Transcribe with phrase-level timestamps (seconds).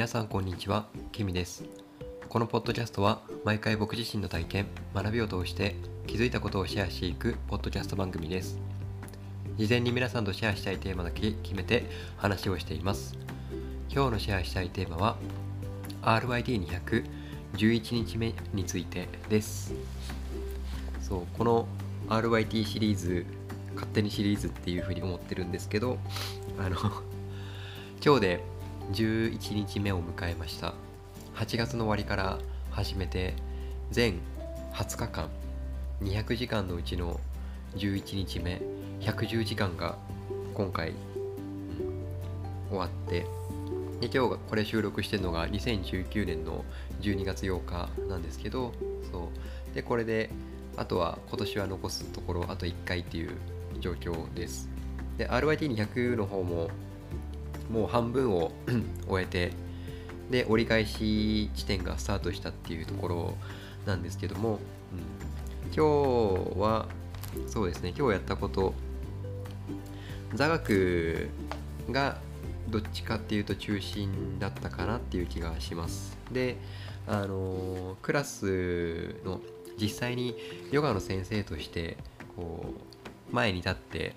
[0.00, 1.62] 皆さんこんにちは、ケミです。
[2.30, 5.76] このポッドキャストは毎回僕自身の体験、学びを通して
[6.06, 8.58] 気づいたことをシェアしていくポッドキャスト番組です。
[9.58, 11.84] 事前に皆さんとシェアしたいテーマだけ決めて
[12.16, 13.18] 話をしています。
[13.90, 15.18] 今日のシェアしたいテーマは
[16.00, 19.74] RYT211 日目についてです。
[21.02, 21.68] そう、この
[22.08, 23.26] RYT シリーズ、
[23.74, 25.98] 勝手にシリーズっていうふうに思ってるんですけど、
[26.58, 26.78] あの、
[28.02, 28.42] 今日で
[28.92, 30.74] 11日目を迎えました。
[31.36, 32.38] 8月の終わりから
[32.70, 33.34] 始めて
[33.90, 34.20] 全
[34.72, 35.28] 20日間
[36.02, 37.20] 200時間のうちの
[37.76, 38.60] 11日目
[39.00, 39.96] 110時間が
[40.54, 40.92] 今回、
[42.68, 43.26] 終わって
[44.00, 46.64] で今日がこれ収録してるのが2019年の
[47.00, 48.72] 12月8日なんですけど
[49.12, 49.30] そ
[49.72, 49.74] う。
[49.74, 50.30] でこれで
[50.76, 53.30] あとは今年は残すところあと1回っていう
[53.78, 54.68] 状況です。
[55.16, 56.70] で RYT200 の方も
[57.70, 58.52] もう半分を
[59.08, 59.52] 終えて
[60.30, 63.34] で折り返し地点がスタートしたっていうところ
[63.86, 66.86] なんですけども、うん、今日は
[67.48, 68.74] そうですね今日やったこと
[70.34, 71.28] 座学
[71.90, 72.18] が
[72.68, 76.16] どっちかっていうと中心だったかなっていう気がします。
[76.30, 76.56] で
[77.06, 79.40] あのクラスの
[79.80, 80.36] 実際に
[80.70, 81.96] ヨガの先生として
[82.36, 82.74] こ
[83.32, 84.14] う前に立って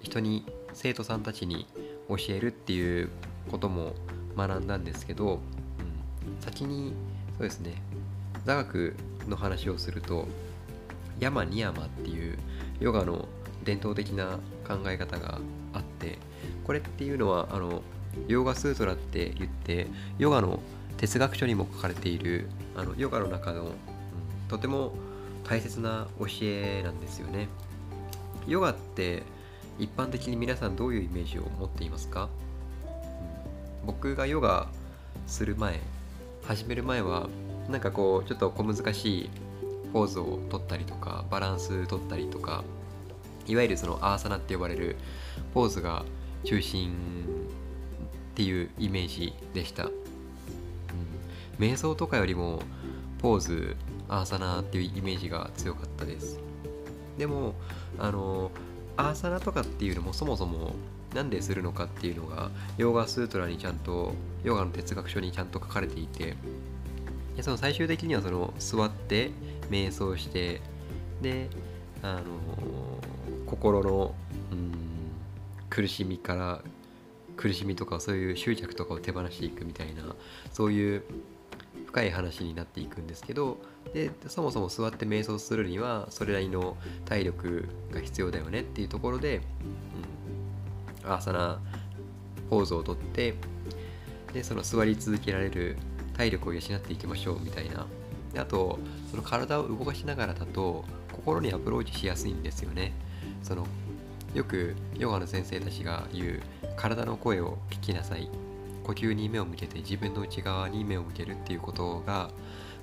[0.00, 1.66] 人に生徒さんたちに
[2.08, 3.10] 教えるっていう
[3.50, 3.94] ことも
[4.36, 5.40] 学んだんですけど、うん、
[6.40, 6.94] 先に
[7.36, 7.82] そうですね
[8.44, 8.94] 座学
[9.26, 10.26] の話をすると
[11.20, 12.38] ヤマニヤマっていう
[12.80, 13.28] ヨガの
[13.64, 15.38] 伝統的な考え方が
[15.72, 16.18] あって
[16.64, 17.82] これっていうのはあの
[18.26, 20.60] ヨガスートラって言ってヨガの
[20.96, 23.72] 哲学書にも書かれているあのヨガの中の、うん、
[24.48, 24.92] とても
[25.44, 27.48] 大切な教えなんですよね。
[28.46, 29.22] ヨガって
[29.78, 32.28] 一般的に皆さんどういうイメージを持っていますか、
[33.82, 34.68] うん、僕がヨガ
[35.26, 35.80] する前
[36.44, 37.28] 始める前は
[37.68, 39.30] なんかこうちょっと小難しい
[39.92, 42.64] ポーズを取ったりとかバランス取ったりとか
[43.46, 44.96] いわゆるそのアーサナって呼ばれる
[45.54, 46.04] ポーズが
[46.44, 46.92] 中心
[48.32, 49.92] っていうイメージでした、うん、
[51.58, 52.60] 瞑想とかよりも
[53.18, 53.76] ポーズ
[54.08, 56.38] アーサナっていうイメージが強かったです。
[57.18, 57.54] でも
[57.98, 58.50] あの
[58.98, 60.74] アーサナとかっていうのもそもそも
[61.14, 66.36] なんでするのかっていうのがヨガスートラにちゃんとヨガの哲学書にちゃんと書かれていて
[67.40, 69.30] その最終的にはその座って
[69.70, 70.60] 瞑想して
[71.22, 71.48] で
[72.02, 72.22] あの
[73.46, 74.14] 心の
[74.50, 74.72] うん
[75.70, 76.60] 苦しみから
[77.36, 80.02] 苦しみとかそういう執着とかを手放していくみたいな
[80.52, 81.04] そういう
[81.88, 83.56] 深い話になっていくんですけど
[83.94, 86.76] でそもそも座って瞑想するにはそれなりの
[87.06, 89.40] 体力が必要だよねっていうところで、
[91.04, 91.58] うん、アーサナ
[92.50, 93.34] ポーズをとって
[94.34, 95.78] でその座り続けられる
[96.14, 97.86] 体力を養っていきましょうみたいな。
[98.34, 98.78] であと
[99.10, 102.92] その体を動かしながらだと心にアプローチしやすいんですよね。
[103.42, 103.66] その
[104.34, 106.42] よくヨガの先生たちが言う
[106.76, 108.28] 体の声を聞きなさい。
[108.88, 112.30] 呼吸に目を向けて自分の内側に目を向けるっていうことが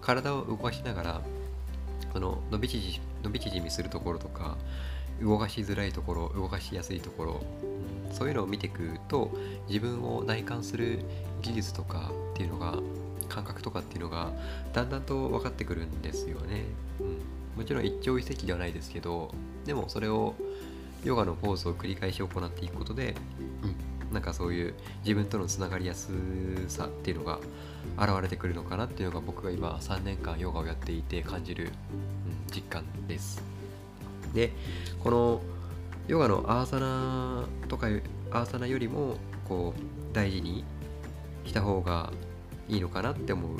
[0.01, 1.21] 体を動かしながら
[2.13, 4.55] その伸び縮伸び縮みするところとか
[5.19, 7.41] 動かしづらいところ動かしやすいところ、
[8.09, 9.31] うん、そういうのを見ていくと
[9.67, 10.99] 自分を内観する
[11.41, 12.77] 技術とかっていうのが
[13.27, 14.31] 感覚とかっていうのが
[14.73, 16.65] だんだんと分かってくるんですよね、
[16.99, 17.17] うん、
[17.57, 19.33] もちろん一朝一夕ではないですけど
[19.65, 20.35] でもそれを
[21.03, 23.15] ヨガのポーズを繰り返し行っていくことで、
[23.63, 24.73] うん、なんかそういう
[25.03, 26.11] 自分とのつながりやす
[26.67, 27.39] さっていうのが
[27.97, 31.71] 現れてくるのかなっていうのが僕が今3年間ヨガをやっていて感じる、うん、
[32.53, 33.41] 実感です。
[34.33, 34.51] で
[34.99, 35.41] この
[36.07, 37.87] ヨガのアーサナとか
[38.31, 39.17] アーサナよりも
[39.47, 40.63] こう大事に
[41.45, 42.11] した方が
[42.67, 43.59] いいのかなって思う、うん、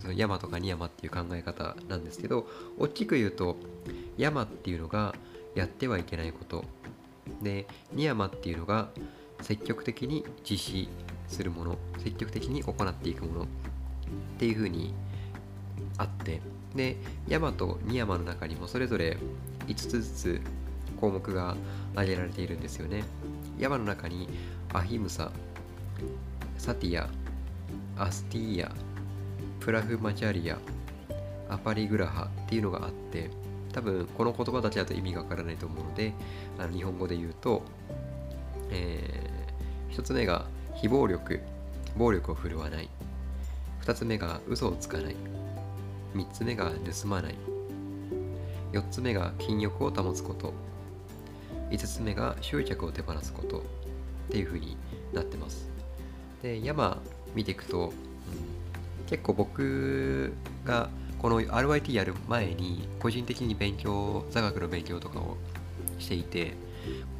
[0.00, 2.46] その山とかニヤマっていう考え方なんですけど
[2.78, 3.56] 大きく言うと
[4.16, 5.14] 山っていうのが
[5.54, 6.64] やってはいけないこと。
[7.42, 8.88] でニヤマっていうのが
[9.42, 10.88] 積極的に実施
[11.28, 13.46] するもの積極的に行っていくものっ
[14.38, 14.94] ていうふうに
[15.98, 16.40] あって
[16.74, 16.96] で
[17.28, 19.16] 山とニヤマの中にもそれぞれ
[19.66, 20.40] 5つずつ
[21.00, 21.56] 項目が
[21.92, 23.04] 挙げられているんですよね。
[23.58, 24.28] 山の中に
[24.72, 25.30] アヒムサ
[26.58, 27.08] サティア
[28.02, 28.72] アスティーヤ
[29.60, 30.58] プラフマチャリア
[31.48, 33.30] アパリグラハっていうのがあって
[33.76, 36.14] 多分この言葉だけだと意味がわからないと思うので
[36.58, 37.62] あの日本語で言うと、
[38.70, 41.40] えー、1つ目が非暴力
[41.96, 42.88] 暴力を振るわない。
[43.82, 45.16] 2つ目が嘘をつかない。
[46.14, 47.34] 3つ目が盗まない。
[48.72, 50.52] 4つ目が禁欲を保つこと。
[51.70, 53.58] 5つ目が執着を手放すこと。
[53.58, 53.62] っ
[54.30, 54.76] ていう風に
[55.12, 55.68] なってます。
[56.42, 56.98] で山
[57.34, 57.92] 見ていくと、うん、
[59.06, 60.32] 結構僕
[60.64, 65.36] がこの RYT やる前に個人的に勉強座学の勉強とかを
[65.98, 66.54] していて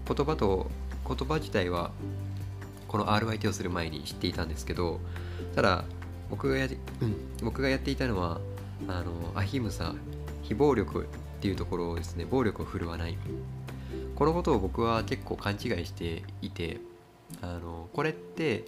[0.07, 0.71] 言葉と
[1.07, 1.91] 言葉自体は
[2.89, 5.01] この RYT をする前に知っていたんですけど
[5.55, 5.85] ただ
[6.31, 6.69] 僕がや,、
[7.01, 8.41] うん、僕がやっていたのは
[8.89, 9.95] あのアヒムサ
[10.43, 11.07] 非暴力っ
[11.41, 13.17] ていうところをですね暴力を振るわない。
[14.15, 16.81] このことを僕は結構勘違いしていて
[17.43, 18.65] あのこれって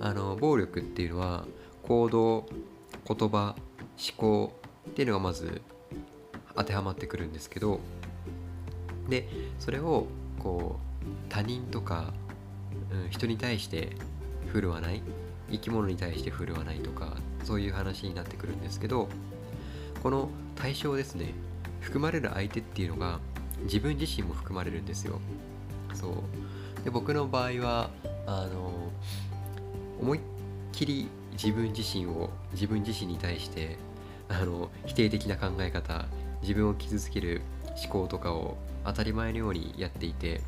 [0.00, 1.46] あの暴力っていうのは
[1.82, 2.46] 行動
[3.06, 3.54] 言葉
[3.96, 4.52] 思考
[4.88, 5.62] っていうのがまず
[6.54, 7.80] 当てはまってくるんですけど
[9.08, 10.06] でそれを
[10.38, 12.12] こう他人とか、
[12.90, 13.96] うん、人に対して
[14.48, 15.02] 振るわない
[15.50, 19.08] 生き物に対して振るわないとかそういう話になってくるんですけど
[20.02, 21.32] この対象ですね
[21.80, 23.20] 含まれる相手っていうのが
[23.64, 25.20] 自分自身も含まれるんですよ。
[25.94, 26.84] そう。
[26.84, 27.90] で僕の場合は
[28.26, 28.90] あの
[30.00, 30.20] 思いっ
[30.72, 33.76] きり自分自身を自分自身に対して
[34.32, 36.06] あの否定的な考え方
[36.40, 37.42] 自分を傷つける
[37.82, 40.40] 思考とかを当たり前のようにやっていて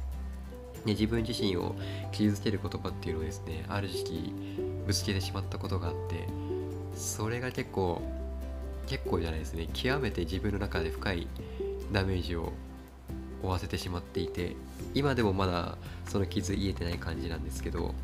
[0.84, 1.75] で自分自身を
[2.12, 4.34] 傷つける言葉っていうのをですねある時期
[4.86, 6.26] ぶつけてしまったことがあって
[6.96, 8.02] それが結構
[8.86, 11.26] 結構じゃないですね極めて自分の中で深い
[11.92, 12.52] ダメージを
[13.42, 14.56] 負わせてしまっていて
[14.94, 15.76] 今でもまだ
[16.06, 17.94] その傷癒えてない感じなんですけど、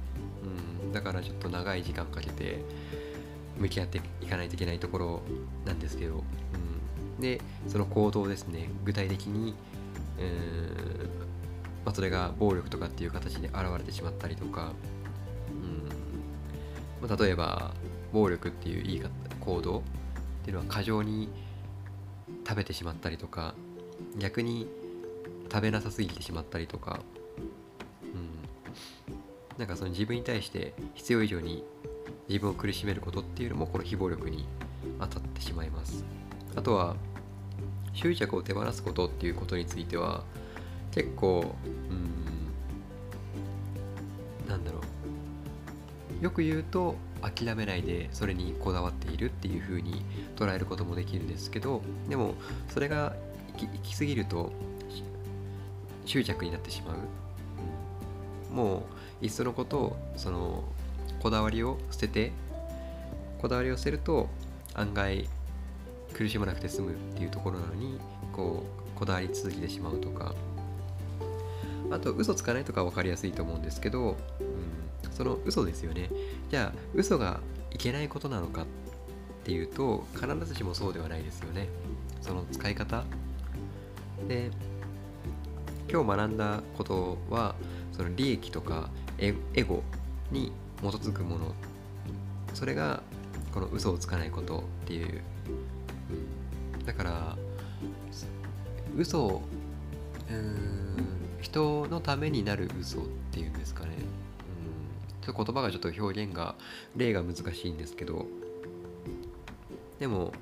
[0.83, 2.61] うん、だからちょっと長い時間かけて
[3.61, 5.23] 向き合っていかないといけないところ
[5.65, 6.25] なんですけど、
[7.19, 8.69] うん、でその行動ですね。
[8.85, 9.55] 具体的に、
[11.85, 14.73] まあ、それが暴力とかっていう形で現れてしまったりとか、
[15.51, 17.09] うん。
[17.09, 17.73] まあ、例えば
[18.13, 19.11] 暴力っていう言い方
[19.41, 19.83] 行動っ
[20.45, 21.29] ていうのは過剰に
[22.47, 23.55] 食べてしまったりとか
[24.19, 24.67] 逆に
[25.51, 27.01] 食べなさすぎてしまったりとか、
[28.03, 28.31] うん、
[29.59, 31.65] なんかその自分に対して必要以上に
[32.31, 34.47] 自分を苦しめることっていうのもこの非暴力に
[35.01, 36.05] 当たってしまいます。
[36.55, 36.95] あとは
[37.93, 40.23] 執着を手放すことっていうことについては
[40.93, 41.57] 結構
[41.91, 41.93] う
[44.47, 44.79] んなんだろ
[46.21, 46.25] う。
[46.25, 50.05] よく言うと諦めないでそれにこだわっているっていう風に
[50.37, 52.35] 捉えることもできるんですけどでも
[52.69, 53.17] それが
[53.59, 54.53] 行き過ぎると
[56.05, 56.97] 執着になってしまう、
[58.51, 58.87] うん、も
[59.21, 60.65] ういっそのことをその
[61.21, 62.33] こだわりを捨てて
[63.41, 64.29] こだわりを捨てると
[64.75, 65.29] 案外
[66.13, 67.99] 苦しまなくて済むっていうところなのに
[68.33, 68.65] こ
[68.95, 70.35] うこだわり続けてしまうとか。
[71.91, 76.09] あと嘘つかないとか分かりやすいと思うんですけど、うん、その嘘ですよね。
[76.49, 77.41] じゃあ嘘が
[77.73, 78.67] いけないことなのかっ
[79.45, 81.69] ていうと必ずしもそうではないですよね。
[82.21, 83.05] その使い方。
[84.29, 84.51] で
[85.91, 87.57] 今日学んだことは
[87.93, 89.33] その利益とかエ
[89.65, 89.83] ゴ
[90.31, 90.53] に
[90.83, 91.55] 基づくもの。
[92.55, 93.03] それが
[93.53, 95.23] この嘘をつかないことっていう、
[96.85, 97.37] だから
[98.97, 99.43] 嘘を
[100.31, 106.55] うん人のためになる嘘っていうんですかね、うん、ちょっと言葉がちょっと表現が
[106.97, 108.27] 例が難しいんですけど。
[109.99, 110.33] でも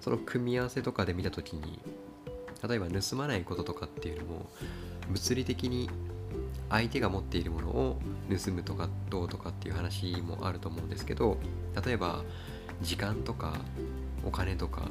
[0.00, 1.78] その組み合わせとかで見た時に
[2.68, 4.50] 例えば盗まないこととかっていうのも
[5.08, 5.88] 物理的に
[6.70, 11.38] 相手が持っているものを盗むとかどうとかっていう話もあると思うんですけど
[11.84, 12.22] 例えば
[12.82, 13.60] 時間とか
[14.24, 14.88] お金とか、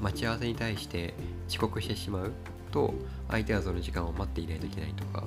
[0.00, 1.12] 待ち合わせに対して
[1.48, 2.32] 遅刻してしまう
[2.72, 2.94] と
[3.28, 5.24] 相手はその時間を待っていないといけないとか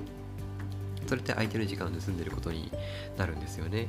[1.08, 2.72] それって相手の時間を盗んでることに
[3.18, 3.88] なるんですよね、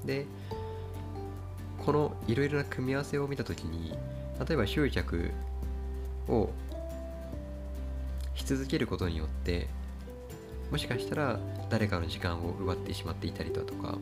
[0.00, 0.24] うん、で
[1.84, 3.92] このいろいろな組み合わせを見た時に
[4.48, 5.30] 例えば執着
[6.28, 6.50] を
[8.42, 9.68] し続けることによって
[10.70, 11.38] もしかしたら
[11.70, 13.98] 誰かの時間を奪ってしまっていたりだとか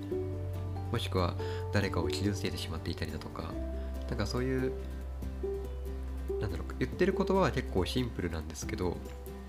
[0.90, 1.34] もしくは
[1.72, 3.52] 誰かを傷つけてしまっていたりだとか
[4.08, 4.72] なんかそういう
[6.40, 8.96] なんだろう言ってる言葉は結構シンプルなんですけど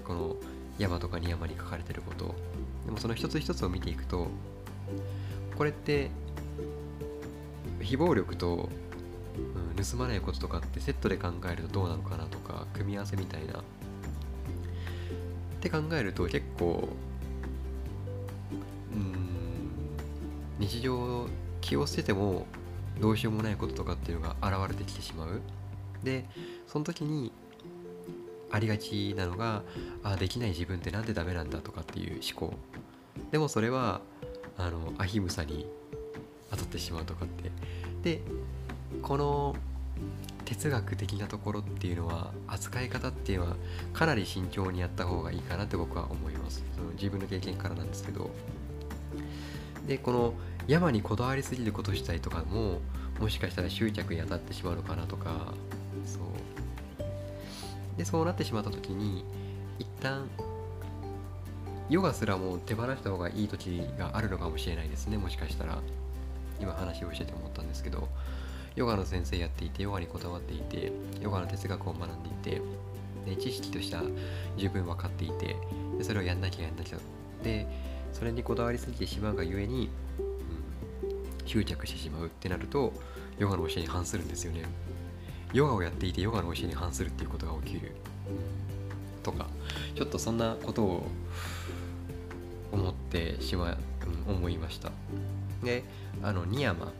[0.03, 0.35] この
[0.77, 2.35] 山とかに山に書かれてること。
[2.85, 4.27] でもその一つ一つを見ていくと
[5.55, 6.09] これって
[7.79, 8.69] 非暴力と
[9.77, 13.63] うん、盗まないこととかってセットで考えるとどうなのかなとか組み合わせみたいな
[15.61, 16.89] って考えると結構
[18.93, 19.29] うん
[20.57, 21.27] 日常
[21.61, 22.47] 気を捨てても
[22.99, 25.39] どうしようもないこととかっていうのが現れてきてしまう。
[26.03, 26.25] で
[26.67, 27.31] その時に
[28.49, 29.61] ありがちなのが
[30.03, 32.55] あできない自分ってなんでダメなんだとかっていう思考。
[33.29, 34.01] でもそれは
[34.57, 35.67] あのアヒムサに
[36.49, 37.51] 当たってしまうとかって。
[38.01, 38.21] で
[39.03, 39.55] この
[40.51, 43.55] 哲学的なところっていうのは扱い方っていうのは
[43.93, 46.61] かなり慎重にやった方がいいかなって僕は思います。
[46.75, 48.29] その自分の経験からなんですけど。
[49.87, 50.33] でこの
[50.67, 52.81] 山にこだわりすぎること自体とかも
[53.19, 55.53] もしかしたら執着に当たってしまうのかなとか。
[56.05, 56.21] そう。
[57.97, 59.23] でそうなってしまった時に
[59.79, 60.27] 一旦
[61.89, 65.17] ヨガすらも手放した方がいい時があるのかもしれないですね。
[65.17, 65.79] もしかしたら。
[66.59, 68.09] 今話をしてて思ったんですけど。
[68.75, 72.61] ヨガの先生やっていてヨガにこだわっていてヨガの哲学を学んでいて
[73.25, 74.03] で知識としては
[74.57, 75.55] 十分分かっていて
[75.97, 76.97] でそれをやんなきゃやんなきゃ。
[77.43, 77.67] で
[78.13, 82.93] それにこだわりすぎてしまうがゆえに、うん、執着してしまうってなると
[83.39, 84.63] ヨガの教えに反するんですよね。
[85.53, 87.91] ヨガをやっていてヨガの教えに反するっていうことが起きる、
[88.27, 89.47] うん、とか
[89.95, 91.07] ちょっとそんなことを
[92.71, 93.77] 思ってしまう、
[94.27, 94.91] うん、思いました。
[95.63, 95.83] で
[96.23, 96.91] あのニヤマ。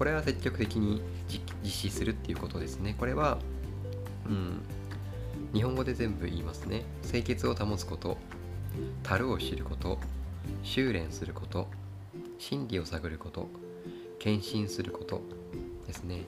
[0.00, 2.94] これは積極的に実施するっていうことですね。
[2.98, 3.36] これは
[4.24, 4.62] うん
[5.52, 6.86] 日本語で全部言いますね。
[7.02, 8.16] 清潔を保つこと
[9.02, 9.98] 樽を知ること
[10.62, 11.68] 修練すること
[12.38, 13.50] 真理を探ること
[14.18, 15.20] 献身すること
[15.86, 16.22] ですね。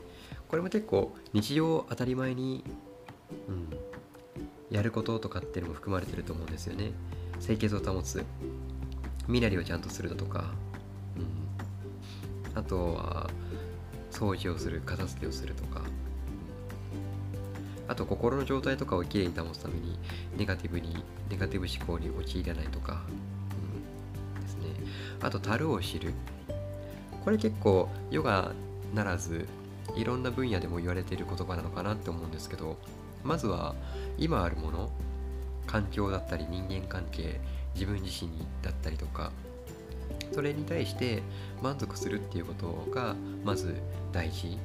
[0.48, 2.62] これも結構日常当たり前に、
[3.48, 3.68] うん、
[4.70, 6.92] やることとかっていうのも含まれてると思うんですよね。
[7.40, 8.22] 清潔を保つ。
[9.28, 10.52] 身なりをちゃんとするだとか、
[11.16, 13.30] うん、あとは
[14.12, 15.82] 掃除をする片付けをするとか、
[17.88, 19.98] あと心の状態とかをきれいに保つために
[20.36, 23.02] ネガティブにネガティブ思考に陥らないとか、
[24.36, 24.68] うん、ですね。
[25.20, 26.12] あと樽を知る。
[27.24, 28.52] これ結構ヨガ
[28.94, 29.46] ならず
[29.96, 32.76] いろんな分野でも言われている言葉なのかなって思うんですけど
[33.22, 33.74] まずは
[34.18, 34.90] 今あるもの
[35.66, 37.40] 環境だったり人間関係
[37.74, 38.30] 自分自身
[38.62, 39.30] だったりとか。
[40.32, 41.22] それに対して
[41.62, 43.76] 満足するっていうことがまず
[44.12, 44.58] 大事、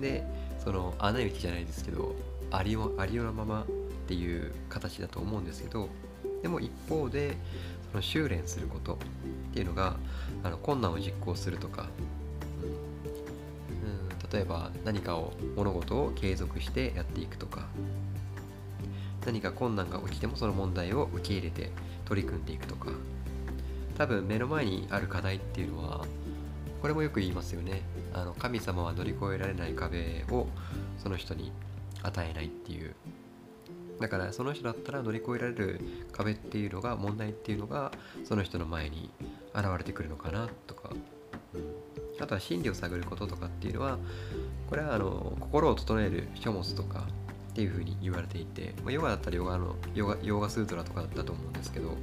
[0.00, 0.24] で
[0.62, 2.14] その穴行きじゃないですけど
[2.50, 3.66] ありありのままっ
[4.06, 5.88] ていう形だと思うんですけど
[6.42, 7.36] でも一方で
[7.90, 8.96] その修練することっ
[9.52, 9.96] ていうのが
[10.42, 11.88] あの困難を実行するとか、
[13.82, 17.66] うん、例えば何かを物事を継続してやっていくとか
[19.26, 21.70] 何か困難が起きてもその問題を受け入れて
[22.04, 22.92] 取り組んでいくとか
[23.98, 26.06] 多分目の前にある課題っていうのは
[26.80, 27.82] これもよく言いますよね。
[28.14, 30.46] あの神様は乗り越えられない壁を
[31.02, 31.52] その人に
[32.02, 32.94] 与えないっていう。
[34.00, 35.80] だからその人だったら乗り越えられる
[36.12, 37.90] 壁っていうのが問題っていうのが
[38.24, 39.10] その人の前に
[39.52, 40.90] 現れてくるのかなとか、
[42.20, 43.98] あとは心理を探ることとかっていうのは
[44.68, 47.08] これはあの心を整える書物とか
[47.50, 51.96] っていうふうに言われていて、まあ、ヨガだったらヨガのヨガヨガスートラとかだったと思うんですけど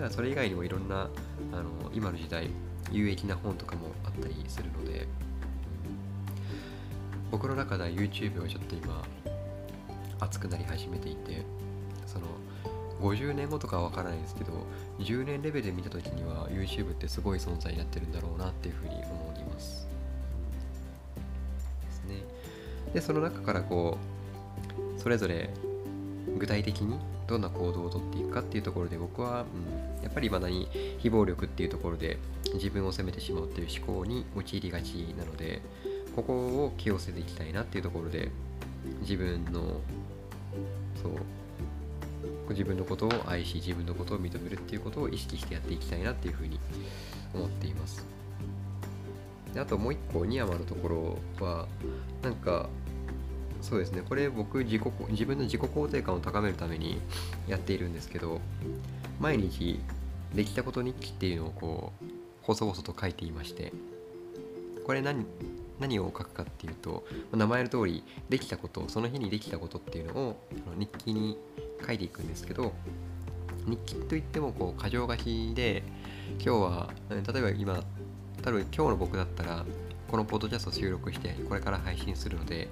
[0.00, 1.10] ただそれ以外にもいろんな
[1.52, 2.48] あの今の時代
[2.90, 5.06] 有益な本とかもあったりするので、
[7.30, 9.04] 僕の中では YouTube はちょっと今
[10.18, 11.44] 熱くなり始めていて
[12.06, 12.28] その
[13.02, 14.52] 50年後とかは分からないですけど
[15.00, 19.86] 10年レベルで見た時には YouTube ってすごい存在になってるんだろうなっていうふうに思います。
[21.84, 22.24] ですね。
[22.94, 23.98] でその中からこ
[24.96, 25.50] うそれぞれ
[26.38, 26.98] 具体的に
[27.30, 29.44] どんな行動をとっていくかっていうところで僕は、
[29.98, 30.68] うん、やっぱり未だに
[30.98, 32.18] 非暴力っていうところで
[32.54, 35.62] 自分を責めてしまうっていう思考に陥りがちなので
[36.16, 38.30] ここを気をつけていきたいなっていうところで
[39.02, 39.80] 自分の
[41.00, 41.12] そう
[42.50, 46.58] 自分のことを愛し自分のことを認めるっていうことを意識してやっていきたいなっていうふうに
[47.32, 48.04] 思っています。
[49.54, 50.88] であともう一個ニヤマのとこ
[51.40, 51.68] ろは
[52.22, 52.68] なんか
[53.62, 54.02] そうですね。
[54.08, 57.00] これ僕自己自分の自己肯定感を高めるために
[57.46, 58.40] やっているんですけど
[59.20, 59.80] 毎日
[60.34, 62.04] できたこと日記っていうのをこう
[62.42, 63.72] 細々と書いていまして
[64.86, 65.26] これ何
[65.78, 70.36] 何を書くかっていうと名前の通りできたことその日にできたことっていうのを
[70.76, 71.38] 日記に
[71.84, 72.72] 書いていくんですけど
[73.66, 75.82] 日記といってもこう箇条書きで
[76.34, 77.82] 今日は例えば今
[78.42, 79.64] 多分今日の僕だったら
[80.10, 82.68] このポッドキャストを収録してこれから配信するので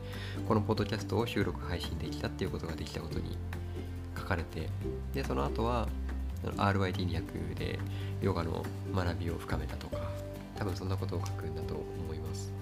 [0.49, 3.39] このポッドキャストを収録配信できたっていうことができたことに
[4.17, 4.69] 書かれて
[5.15, 5.87] でその後は
[6.57, 7.79] RYT200 で
[8.21, 9.99] ヨガの学びを深めたとか
[10.57, 12.53] 多分そんなことを書くんだと思います。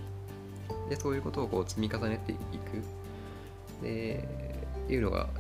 [0.91, 2.43] でそういうことをこう積み重ねていく。
[3.83, 4.29] で
[4.91, 5.31] いうのが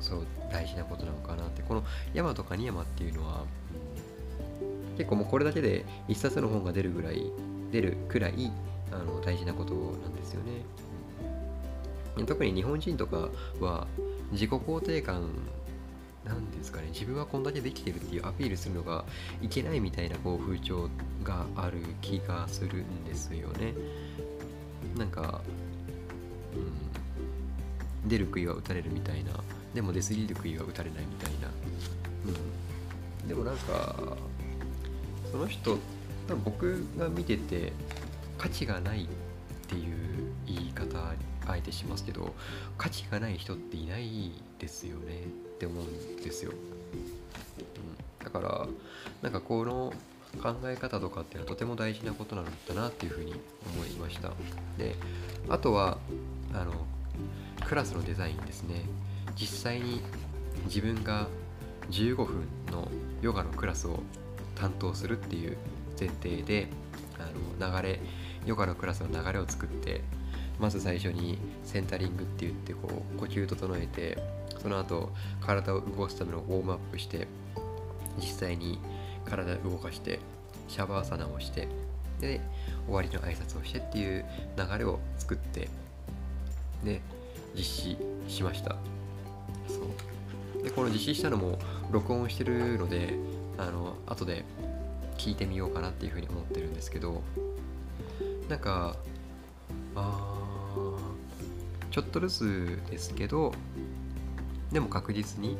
[0.00, 1.62] そう大事なことなのかなって。
[1.62, 3.44] この山とかニヤマっていうのは
[4.96, 7.30] 結構もうこれだけで一冊の本が出るぐらい
[7.74, 8.52] 出るくらい
[8.92, 10.62] あの大事なことなんですよね。
[12.24, 13.28] 特に日本人とか
[13.58, 13.88] は
[14.30, 15.28] 自己肯定感
[16.24, 16.86] 何ですかね。
[16.92, 19.04] 自分はこんだけできてるっていうアピールするのが
[19.42, 20.88] いけないみたいなこう風潮
[21.24, 23.74] がある気がするんですよね。
[24.96, 25.40] なんか、
[26.54, 29.32] うん、出る杭は打たれるみたいな。
[29.74, 31.48] でも出過ぎる杭は打たれないみたいな、
[33.22, 33.96] うん、でもなんか
[35.32, 35.76] その人
[36.28, 37.72] 多分僕が見てて
[38.38, 39.06] 価値がないっ
[39.66, 40.98] ていう言い方
[41.46, 42.34] あえてしますけど
[42.78, 45.22] 価値がない人っていないですよね
[45.54, 48.66] って思うんですよ、うん、だから
[49.22, 49.92] なんかこの
[50.42, 53.34] 考え方とかっていうのはとても大事なことなんだなっていうふうに
[53.74, 54.32] 思いました。
[54.78, 54.96] で
[55.48, 55.98] あとは
[56.52, 56.72] あの
[57.64, 58.82] クラスのデザインですね。
[59.36, 60.00] 実際に
[60.66, 61.28] 自分が
[61.90, 62.88] 15分の
[63.22, 64.00] ヨガのクラスを
[64.54, 65.56] 担当するっていう
[65.98, 66.68] 前提で
[67.18, 68.00] あの流れ
[68.46, 70.02] ヨガのクラスの流れを作って
[70.58, 74.18] まず最初にセンタリングって言ってこう呼吸整えて
[74.62, 75.10] その後
[75.40, 77.26] 体を動かすためのウォームアップして
[78.18, 78.78] 実際に
[79.24, 80.20] 体を動かして
[80.68, 81.68] シャワーサナをして
[82.20, 82.40] で
[82.86, 84.24] 終わりの挨拶をしてっていう
[84.56, 85.68] 流れを作って
[86.84, 87.00] で
[87.54, 87.98] 実施
[88.28, 88.76] しました。
[89.68, 89.80] そ
[90.60, 90.62] う。
[90.62, 91.58] でこの実施したのも
[91.90, 93.14] 録音してるので
[93.58, 94.44] あの後で
[95.18, 97.22] 聞いてみようかなっていうふうに思ってるんですけど
[98.48, 98.96] なんか
[99.94, 100.34] あ
[101.90, 103.52] ちょっとずつですけど
[104.72, 105.56] でも確実に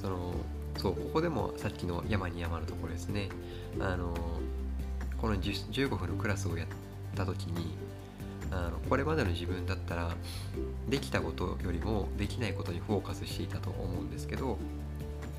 [0.00, 0.34] その
[0.78, 3.28] そうここでもさっきの山に山のところですね。
[3.80, 4.14] あの
[5.18, 6.68] この15分のクラスをやっ
[7.14, 7.74] た時に
[8.50, 10.14] あのこれまでの自分だったら
[10.88, 14.58] できたことよりもできないことにフォーカスしていたと思うんですけど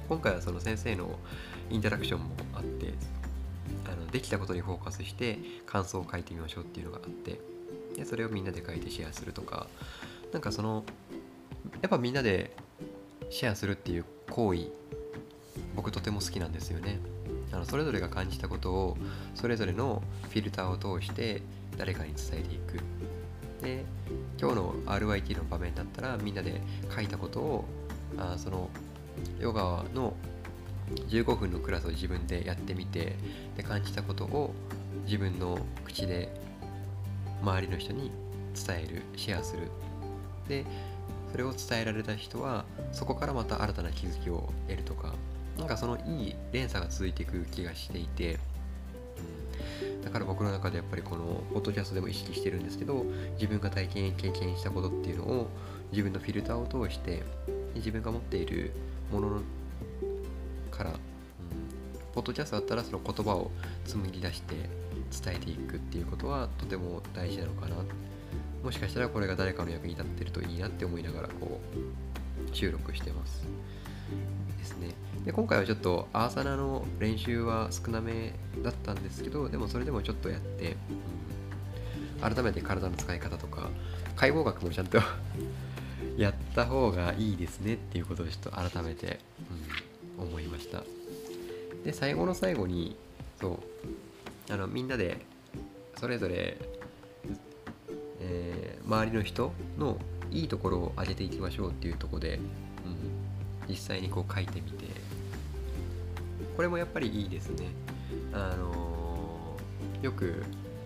[0.10, 1.18] 今回はその先生の
[1.70, 2.94] インタラクションもあって
[4.18, 7.40] できたことにフォーカスして感想を書いてみましょうっていうのがあって
[7.96, 9.68] でそれをみんなで書いてシェアするとか
[10.32, 10.84] なんかその
[11.84, 12.56] やっぱみんなで
[13.30, 14.72] シェアするっていう行為
[15.76, 17.00] 僕とても好きなんですよね。
[17.52, 18.98] あのそれぞれが感じたことを
[19.36, 21.42] それぞれのフィルターを通して
[21.78, 22.80] 誰かに伝えていく。
[23.62, 23.86] で
[24.40, 26.62] 今日の RYT の場面だったらみんなで
[26.94, 27.66] 書いたことを
[28.18, 28.70] あその
[29.40, 30.16] ヨガの
[31.10, 33.16] 15分のクラスを自分でやってみて
[33.56, 34.54] で感じたことを
[35.06, 36.30] 自分の口で
[37.42, 38.12] 周りの人に
[38.56, 39.70] 伝えるシェアする。
[40.48, 40.66] で
[41.32, 45.14] それを伝えられた人はそこからまた新たな気づきを得るとか
[45.58, 48.40] なんかそのいい連鎖が続いていく気がしていて、
[49.84, 55.48] うん、だから僕の中でやっぱりこのポッドキャストでも意識してるんですけど自分が体験経験したことっていうのを
[55.92, 57.24] 自分のフィルターを通して
[57.76, 58.72] 自分が持っている
[59.12, 59.42] もの
[60.78, 60.98] から、うん、
[62.14, 63.52] ポッドキャストだったらその言葉を
[63.86, 64.56] 紡ぎ出して
[65.24, 67.76] 伝えていくっていうことはとても大事なのかな。
[68.64, 71.60] もしかしたらこれが誰かの役に立ってるといいなって思いながらこ
[72.52, 73.46] う収録してます。
[74.58, 74.94] ですね。
[75.26, 80.78] で今回はちょっとアーサナの練習は少なめだったんですけどでもそれでもちょっとやって、
[82.22, 83.70] うん、改めて体の使い方とか
[84.16, 85.00] 解剖学もちゃんと
[86.18, 89.20] やった方がいいですねっていうことをちょっと改めて、
[90.18, 90.84] 思いました。
[91.84, 92.96] で最後の最後に
[93.40, 93.60] そ
[94.50, 95.26] うあのみんなで
[96.00, 96.58] それぞれ、
[98.20, 99.98] えー、周りの人の
[100.32, 102.42] いいところを上げていきましょうっていうとこで、うん、
[103.70, 104.86] 実際にこう書いてみて。
[106.56, 107.68] これもやっぱりいいですね。
[108.34, 110.44] あのー、よく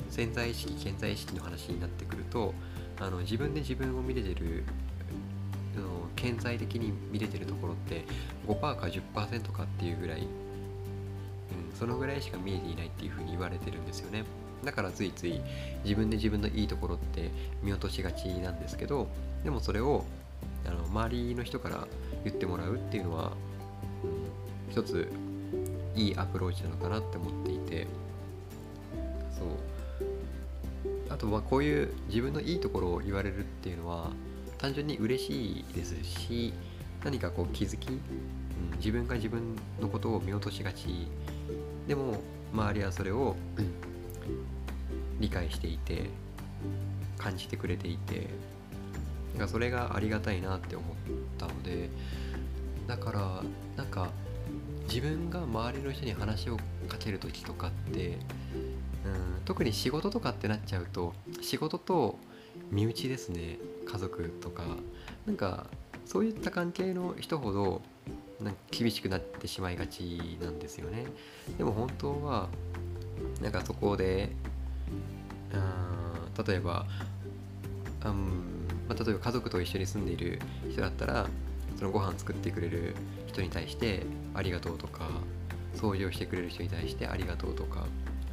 [0.09, 2.53] 潜在意識潜在意識の話になってくると
[2.99, 4.65] あの自分で自分を見れてる
[6.21, 8.05] 顕在的に見れてるところって
[8.47, 10.27] 5%か10%かっていうぐらい、うん、
[11.77, 14.23] そのぐらいしか見えていないっていうふうに言われてるんですよね。
[14.63, 15.41] だからついつい
[15.83, 17.31] 自分で自分のいいところって
[17.63, 19.07] 見落としがちなんですけど
[19.43, 20.05] でもそれを
[20.67, 21.87] あの周りの人から
[22.23, 23.31] 言ってもらうっていうのは、
[24.03, 25.11] うん、一つ
[25.95, 27.87] いいアプローチなのかなって思っていて。
[29.31, 29.47] そう。
[31.09, 34.11] あとはこういう自分のいいところを言われるっていうのは
[34.61, 36.53] 単純に嬉しいですし
[37.03, 37.99] 何かこう気づき、うん、
[38.77, 41.07] 自分が自分のことを見落としがち。
[41.87, 42.21] でも
[42.53, 43.73] 周りはそれを、うん、
[45.19, 46.09] 理解していて
[47.17, 48.27] 感じてくれていて
[49.33, 50.87] なんかそれがありがたいなって思っ
[51.37, 51.89] たので
[52.87, 53.43] だから
[53.77, 54.09] なんか
[54.87, 58.17] 自分が周りの人に話をかける時とかって、うん、
[59.45, 62.19] 特に仕事とかってなっちゃうと仕事と
[62.71, 63.57] 身内ですね。
[63.85, 64.63] 家族とか。
[65.25, 65.67] なんか
[66.05, 67.81] そういった関係の人ほど
[68.41, 71.05] なんか厳しくなってしまいがちなんですよね。
[71.57, 72.49] でも本当は
[73.41, 74.31] なんかそこで
[75.53, 75.57] う
[76.41, 76.85] ん例えば、
[78.05, 80.39] うんまあ、例えば家族と一緒に住んでいる
[80.71, 81.27] 人だったら
[81.77, 82.95] そのご飯作ってくれる
[83.27, 85.09] 人に対してありがとうとか
[85.75, 87.85] 掃除をしてくれる人に対してありがとうとか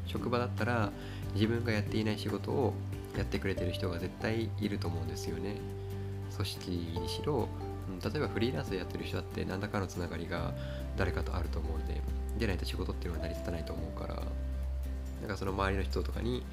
[0.06, 0.90] 職場だったら
[1.34, 2.74] 自分がやっていない仕事を
[3.18, 5.56] やってくれてる人が絶対いると思うんですよね。
[6.34, 7.48] 組織にしろ
[8.04, 10.54] 例えばフリーランスでやってる人だって何らかのつながりが
[10.96, 12.00] 誰かとあると思うので
[12.38, 14.22] 出ないと仕事っていうのは成り立たないと思うから
[15.20, 16.44] なんかその周りの人とかに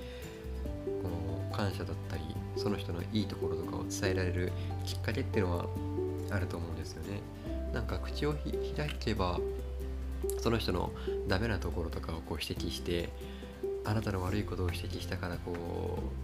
[1.03, 2.23] この感謝だったり
[2.57, 4.51] その人のいいところとかを伝えられる
[4.85, 5.65] きっかけっていうのは
[6.31, 7.19] あると思うんですよね。
[7.73, 9.39] なんか口を開けば
[10.39, 10.91] その人の
[11.27, 13.09] ダメなところとかをこう指摘して
[13.85, 15.53] あなたの悪いことを指摘したからこ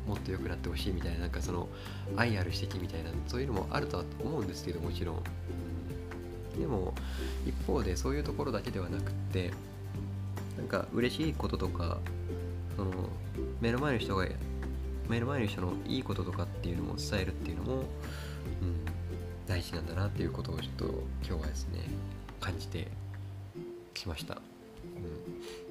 [0.08, 1.70] うもっと良くなってほしいみたいななんかその
[2.18, 5.24] 愛ある指摘みたいなそういうのもあるとは思うんですけどもちろん、
[6.60, 6.94] でも
[7.46, 9.52] 一方でそういうところだけではなくって
[10.58, 12.00] なんか嬉しいこととか
[12.76, 12.92] その
[13.62, 14.26] 目の前の人が
[15.08, 17.86] 目の前の人のいいこととかっていうのも伝えるっていうのも、うん、
[19.48, 20.86] 大事なんだなっていうことをちょっと
[21.28, 21.80] 今日はですね
[22.40, 22.88] 感じて
[23.94, 24.42] きました、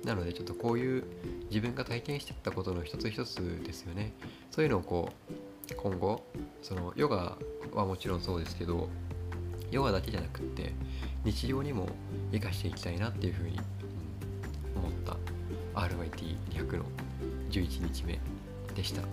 [0.02, 1.04] うん、なのでちょっとこういう
[1.48, 4.12] 自分が体験してったことの一つ一つですよね
[4.50, 5.10] そういうのをこ
[5.70, 6.24] う今後
[6.62, 7.36] そのヨガ
[7.72, 8.88] はもちろんそうですけど
[9.70, 10.72] ヨガだけじゃなくって
[11.24, 11.88] 日常にも
[12.32, 13.58] 生かしていきたいなっていうふうに、
[14.74, 15.16] うん、思った
[15.80, 16.84] RYT200 の
[17.50, 18.18] 11日目
[18.74, 19.02] でした。
[19.02, 19.10] はい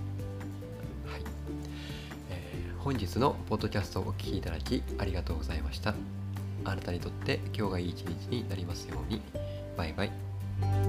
[2.30, 5.94] えー、本日のポッドキャストをお聴きいただきありがとうございました。
[6.66, 9.22] あなたにとって今日がいい一日になりますように。
[9.78, 10.87] バイバイ。